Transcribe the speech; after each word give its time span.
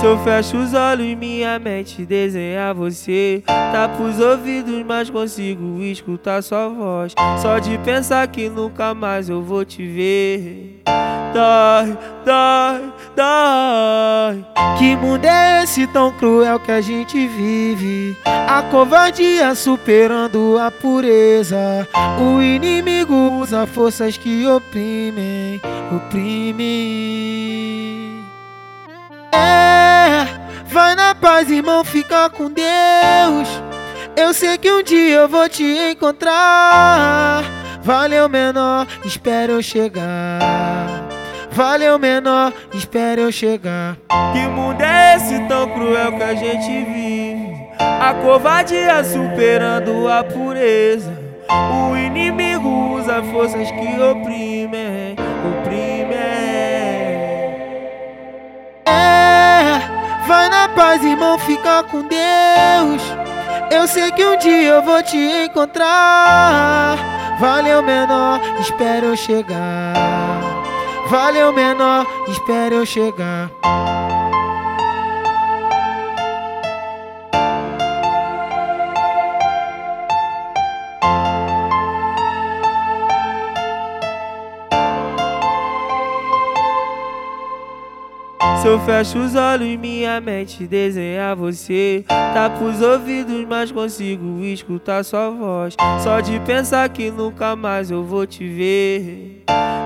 Se 0.00 0.06
eu 0.06 0.16
fecho 0.20 0.56
os 0.56 0.72
olhos, 0.72 1.14
minha 1.14 1.58
mente 1.58 2.06
desenha 2.06 2.72
você. 2.72 3.42
Tá 3.44 3.86
pros 3.86 4.18
ouvidos, 4.18 4.82
mas 4.86 5.10
consigo 5.10 5.78
escutar 5.82 6.42
sua 6.42 6.70
voz. 6.70 7.12
Só 7.42 7.58
de 7.58 7.76
pensar 7.76 8.26
que 8.28 8.48
nunca 8.48 8.94
mais 8.94 9.28
eu 9.28 9.42
vou 9.42 9.62
te 9.62 9.86
ver. 9.86 10.80
Dói, 11.34 11.98
dói, 12.24 12.90
dói. 13.14 14.42
Que 14.78 14.96
mundo 14.96 15.26
é 15.26 15.64
esse 15.64 15.86
tão 15.88 16.10
cruel 16.12 16.58
que 16.58 16.72
a 16.72 16.80
gente 16.80 17.26
vive? 17.26 18.16
A 18.24 18.62
covardia 18.70 19.54
superando 19.54 20.56
a 20.58 20.70
pureza. 20.70 21.86
O 22.18 22.40
inimigo 22.40 23.14
usa 23.38 23.66
forças 23.66 24.16
que 24.16 24.46
oprimem, 24.46 25.60
oprimem. 25.94 27.79
Paz, 31.40 31.50
irmão, 31.50 31.82
fica 31.84 32.28
com 32.28 32.50
Deus. 32.50 33.48
Eu 34.16 34.34
sei 34.34 34.58
que 34.58 34.70
um 34.70 34.82
dia 34.82 35.20
eu 35.20 35.28
vou 35.28 35.48
te 35.48 35.64
encontrar. 35.64 37.42
Valeu, 37.82 38.28
menor, 38.28 38.86
espero 39.04 39.54
eu 39.54 39.62
chegar. 39.62 41.08
Valeu, 41.50 41.98
menor, 41.98 42.52
espere 42.74 43.22
eu 43.22 43.32
chegar. 43.32 43.96
Que 44.32 44.46
mundo 44.48 44.82
é 44.82 45.16
esse 45.16 45.40
tão 45.48 45.68
cruel 45.70 46.12
que 46.12 46.22
a 46.22 46.34
gente 46.34 46.66
vive? 46.66 47.70
A 47.78 48.14
covardia 48.22 49.02
superando 49.02 50.08
a 50.08 50.22
pureza. 50.22 51.18
O 51.48 51.96
inimigo 51.96 52.68
usa 52.96 53.22
forças 53.22 53.70
que 53.70 54.00
oprimem. 54.00 54.99
Paz, 60.70 61.04
irmão, 61.04 61.38
fica 61.38 61.82
com 61.84 62.02
Deus. 62.02 63.02
Eu 63.70 63.86
sei 63.86 64.10
que 64.12 64.24
um 64.24 64.36
dia 64.36 64.74
eu 64.74 64.82
vou 64.82 65.02
te 65.02 65.16
encontrar. 65.16 66.96
Valeu, 67.38 67.82
menor, 67.82 68.40
espere 68.60 69.06
eu 69.06 69.16
chegar. 69.16 70.40
Valeu, 71.08 71.52
menor, 71.52 72.06
espere 72.28 72.74
eu 72.74 72.84
chegar. 72.84 73.50
Se 88.60 88.66
eu 88.66 88.78
fecho 88.80 89.18
os 89.18 89.34
olhos, 89.34 89.74
minha 89.78 90.20
mente 90.20 90.66
desenha 90.66 91.34
você. 91.34 92.04
Tá 92.06 92.50
pros 92.50 92.82
ouvidos, 92.82 93.46
mas 93.48 93.72
consigo 93.72 94.44
escutar 94.44 95.02
sua 95.02 95.30
voz. 95.30 95.74
Só 96.04 96.20
de 96.20 96.38
pensar 96.40 96.86
que 96.90 97.10
nunca 97.10 97.56
mais 97.56 97.90
eu 97.90 98.04
vou 98.04 98.26
te 98.26 98.46
ver. 98.46 99.44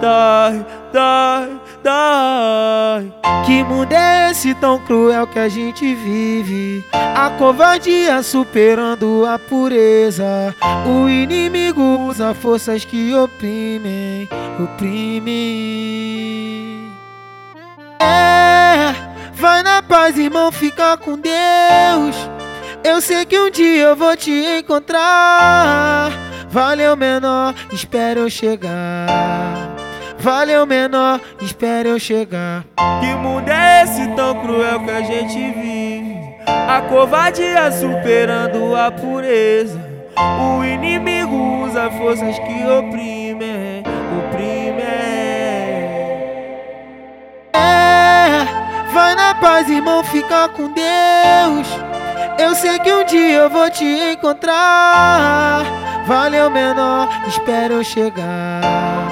Dói, 0.00 0.66
dói, 0.92 1.60
dói. 1.84 3.12
Que 3.46 3.62
mundo 3.62 3.92
é 3.92 4.32
esse 4.32 4.52
tão 4.56 4.80
cruel 4.80 5.28
que 5.28 5.38
a 5.38 5.48
gente 5.48 5.94
vive? 5.94 6.84
A 6.92 7.30
covardia 7.38 8.20
superando 8.20 9.24
a 9.26 9.38
pureza. 9.38 10.52
O 10.84 11.08
inimigo 11.08 11.80
usa 12.08 12.34
forças 12.34 12.84
que 12.84 13.14
oprimem, 13.14 14.28
oprimem. 14.60 15.86
É, 18.00 18.35
vai 19.46 19.62
na 19.62 19.80
paz, 19.80 20.18
irmão, 20.18 20.50
fica 20.50 20.96
com 20.96 21.16
Deus. 21.16 22.16
Eu 22.82 23.00
sei 23.00 23.24
que 23.24 23.38
um 23.38 23.48
dia 23.48 23.84
eu 23.84 23.94
vou 23.94 24.16
te 24.16 24.32
encontrar. 24.32 26.10
Valeu, 26.48 26.96
menor, 26.96 27.54
espere 27.72 28.18
eu 28.18 28.28
chegar. 28.28 29.06
Valeu, 30.18 30.66
menor, 30.66 31.20
espere 31.40 31.88
eu 31.88 31.98
chegar. 32.00 32.64
Que 33.00 33.14
mundo 33.14 33.48
é 33.48 33.84
esse 33.84 34.08
tão 34.16 34.34
cruel 34.40 34.80
que 34.80 34.90
a 34.90 35.02
gente 35.02 35.38
vive? 35.38 36.16
A 36.46 36.80
covardia 36.88 37.70
superando 37.70 38.74
a 38.74 38.90
pureza. 38.90 39.78
O 40.40 40.64
inimigo 40.64 41.36
usa 41.64 41.88
forças 41.90 42.36
que 42.40 42.66
oprimem. 42.66 43.55
Paz, 49.40 49.68
irmão, 49.68 50.02
fica 50.04 50.48
com 50.48 50.70
Deus. 50.72 51.68
Eu 52.38 52.54
sei 52.54 52.78
que 52.78 52.92
um 52.92 53.04
dia 53.04 53.38
eu 53.38 53.50
vou 53.50 53.70
te 53.70 53.84
encontrar. 53.84 55.64
Valeu, 56.06 56.50
menor, 56.50 57.08
espere 57.26 57.74
eu 57.74 57.82
chegar. 57.82 59.08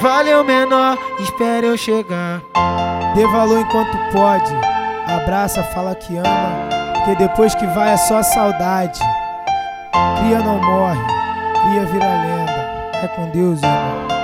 Valeu, 0.00 0.44
menor, 0.44 0.96
espere 1.18 1.66
eu 1.66 1.76
chegar. 1.76 2.40
Dê 3.14 3.26
valor 3.26 3.60
enquanto 3.60 3.96
pode. 4.12 4.52
Abraça, 5.06 5.62
fala 5.62 5.94
que 5.94 6.16
ama. 6.16 6.68
Porque 6.94 7.16
depois 7.16 7.54
que 7.54 7.66
vai 7.66 7.94
é 7.94 7.96
só 7.96 8.22
saudade. 8.22 9.00
Cria 10.18 10.38
não 10.38 10.60
morre, 10.62 11.00
cria 11.62 11.84
vira 11.86 12.06
lenda. 12.06 13.00
É 13.02 13.08
com 13.08 13.30
Deus, 13.30 13.62
irmão. 13.62 14.19